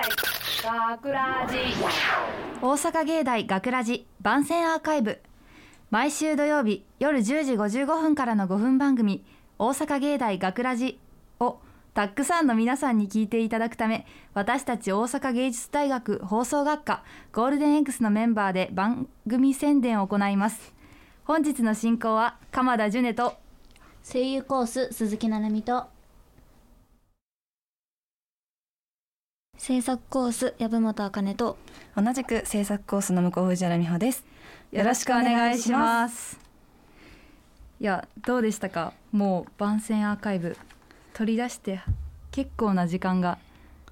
[0.00, 1.56] 学ラジ。
[2.62, 5.20] 大阪芸大学ラジ番宣アーカイブ。
[5.90, 9.24] 毎週土曜日夜10時55分からの5分番組
[9.58, 11.00] 「大阪芸大学ラジ
[11.40, 11.58] を
[11.94, 17.02] たくさんの皆さんに聞いていただくため私たち大阪芸術大学放送学科
[17.32, 20.72] ゴールデン X のメンバーで番組宣伝を行います。
[21.24, 23.36] 本日の進行は鎌田ジュネと
[24.04, 25.97] 声優コース鈴木奈々美と
[29.68, 31.58] 制作コース籔本茜と。
[31.94, 34.24] 同じく制作コースの向こう藤原美穂です。
[34.72, 36.38] よろしくお願いします。
[37.78, 38.94] いやどうでしたか？
[39.12, 40.56] もう番宣アーカイブ
[41.12, 41.82] 取り出して
[42.30, 43.36] 結構な時間が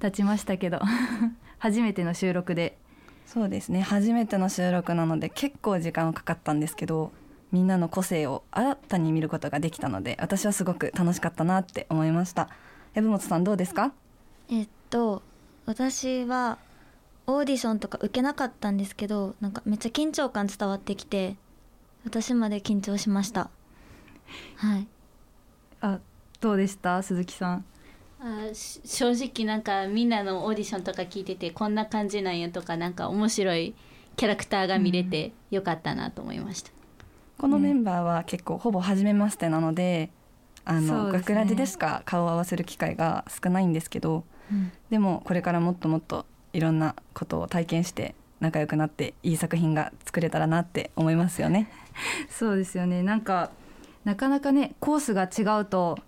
[0.00, 0.80] 経ちましたけど
[1.60, 2.76] 初めての収録で。
[3.24, 3.80] そうですね。
[3.80, 7.12] 初めての収録なので結構時間はかかったんですけど
[7.52, 12.48] みんなの個性を新たに見ることができたので私はすごく楽しかったなって思いました。
[12.96, 13.92] 籔本さんどうですか？
[14.50, 15.22] えっと
[15.70, 16.58] 私は
[17.28, 21.36] オーディションとか受けなかったんですけどなんかめっちゃ緊張感伝わってきて
[22.04, 23.50] 私まで緊張しました。
[24.56, 24.88] はい。
[25.80, 26.00] あ
[26.40, 27.00] どうでした？
[27.04, 27.64] 鈴木さん。
[28.20, 33.76] あし正直なんかみんなのオーディションとか聞いててこんな感じなんやとかなんか面白い
[34.16, 36.72] キャラクターが見れてよかったなと思いました、
[37.38, 40.10] このメンバーは結構ほぼ初めましてなので
[40.64, 41.12] あのですね。
[41.12, 42.02] 学ラジでしか？
[42.06, 51.70] 顔を合わせる機会が少ないんですけど、うんでもこれからもっともっといろんなことを体験して仲良くなっていい作品が作れたらなって思いますよね。
[52.28, 53.02] そうですよね。
[53.02, 53.50] なんか
[54.04, 55.98] なかなかねコースが違うと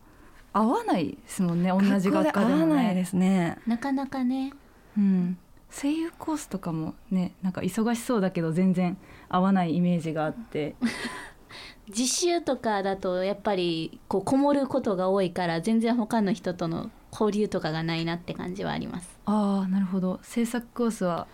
[0.53, 1.71] 合わないですもんね。
[1.71, 2.75] 同じ学科でもね。
[2.75, 3.59] わないですね。
[3.67, 4.53] なかなかね。
[4.97, 5.39] うん、
[5.71, 8.97] 声優コースとかもねなんか忙しそうだけど全然
[9.29, 10.75] 合わないイメージがあって。
[11.89, 19.09] 実習とかだとやっぱりこうこもることが多いから全然他の人との交流とかがないなって感じはあります。
[19.27, 20.19] ああなるほど。
[20.23, 21.27] 制作コースは？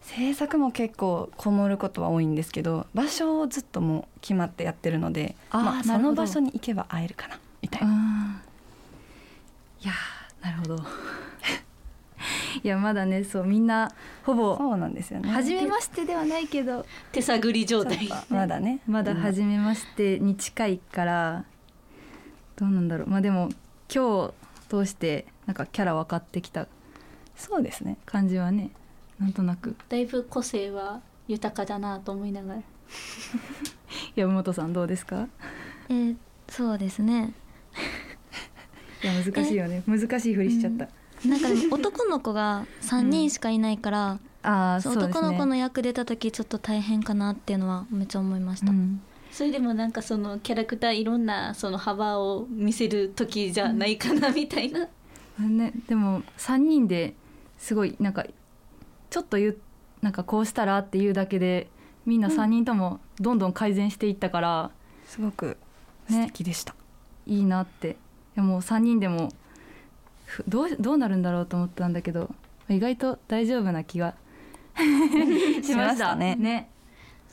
[0.00, 8.42] 制作も結構こもることは多いんですけど場所をずっともう決まってやってるのであーまあ、その場所に行けば会えるかなみたいな。
[9.82, 10.76] いやーなるほど。
[12.62, 13.90] いやまだねそうみんな
[14.24, 15.28] ほぼそうなんですよね。
[15.28, 18.08] 初めましてではないけど手探り状態。
[18.30, 18.80] まだね。
[18.88, 21.44] まだうん初めましてに近いから
[22.56, 23.08] どうなんだろう。
[23.08, 23.50] まあでも
[23.92, 24.34] 今日
[24.68, 26.66] 通してなんかキャラ分かってきた
[27.36, 27.96] そうですね。
[28.06, 28.70] 感じはね
[29.18, 29.76] なんとなく。
[29.88, 32.62] だいぶ個性は豊かだなと思いながら。
[34.14, 35.28] 山本さんどうですか？
[35.88, 36.16] えー
[36.48, 37.32] そうですね。
[39.02, 39.82] いや難しいよね。
[39.86, 40.88] 難しいふりしちゃった、
[41.28, 45.10] なんかでも男の子が3人しかいないから、そうああそうですね。
[45.10, 49.00] 男の子の役出た時ちょっと大変かなっていうのはめっちゃ思いました、うん
[49.36, 54.88] それでもなんかそのキャラクターいろんなその幅を見せる時じゃないかなみたいな、
[55.38, 57.12] ね、でも3人で
[57.58, 58.24] すごいなんか
[59.10, 59.58] ちょっと言う
[60.00, 61.68] なんかこうしたらっていうだけで
[62.06, 64.70] みんな3人ともどんどん改善していったから、
[65.06, 65.58] すごく
[66.08, 66.74] 素敵でした。
[67.26, 67.90] いいなって。
[67.90, 67.94] い
[68.36, 69.28] やもう3人でも
[70.24, 72.30] ふどうどうなるんだろうと思ったんだけど
[72.70, 74.14] 意外と大丈夫な気が
[75.62, 76.36] しましたね。
[76.36, 76.70] ね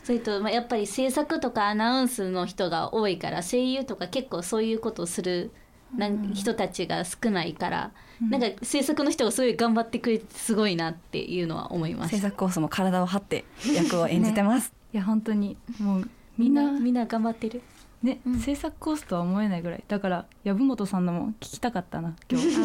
[0.04, 5.52] それとまあやっぱり制作とかアナウンスの人が多いから声優とか結構そういうことをする
[5.98, 7.92] なん人たちが少ないから、
[8.30, 12.16] なんか制作の人がすごい頑張ってくれてすごいなっていうのは思います。
[12.16, 14.74] 制作コースも体を張って役を演じてます。
[14.94, 17.62] いや本当にもうみみんんななみんな頑張ってる。
[18.02, 18.40] ね、うん。
[18.40, 19.84] 制作コースとは思えないぐらい。
[19.88, 22.58] だから籔本さんのも聞きたかったな 今日。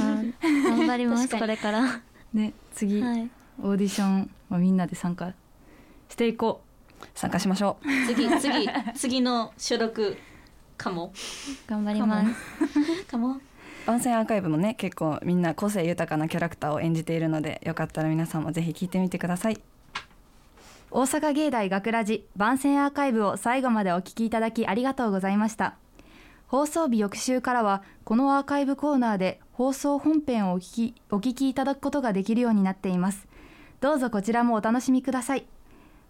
[0.64, 1.28] 頑張ります。
[1.38, 1.82] これから。
[1.82, 2.00] は
[2.32, 3.02] ね次、い。
[3.02, 5.34] オーディションはみんなで参加
[6.08, 6.62] していこ
[7.14, 8.06] 参加しましょう。
[8.06, 10.16] 次次次の収録
[10.76, 11.12] かも。
[11.66, 13.04] 頑張ります。
[13.06, 13.40] かも。
[13.86, 19.60] 番宣アーカイブもね結構みんな個性豊かなキャラクターを演じているのでよかったら皆さんもぜひ聞いてみてください。
[20.90, 25.76] 大阪芸大学ラジ番宣アーカイブを最後までお聞きいただきありがとうございました。
[26.46, 33.26] 放送日翌週からはこのアーカイブコーナーで放送本編をお聞きお聞きいただくことができるようになっています。
[33.80, 35.46] どうぞこちらもお楽しみください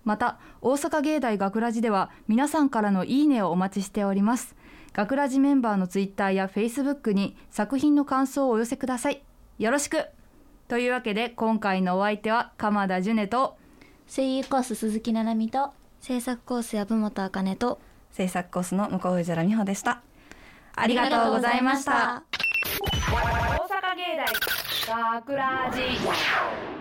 [0.04, 4.56] また大阪芸大学ラジでは皆さんからのいいねをお待ちしております
[4.92, 9.22] 学ラジメンバーのツイッターやフェイスブックに作品の感想をお寄せください
[9.58, 10.06] よろしく
[10.68, 13.56] というわけで今回のお相手は鎌田ジュネと
[14.06, 17.80] 声優コース鈴木奈々美と制作コース籔本茜と
[18.12, 20.02] 制作コースの向こう藤原美穂でした。
[20.74, 22.22] ありがとうございました。
[23.10, 24.16] 大阪芸
[24.86, 26.77] 大学ラジ